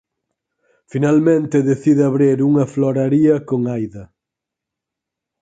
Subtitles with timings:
[0.91, 4.03] Finalmente decide abrir unha floraría con Aida.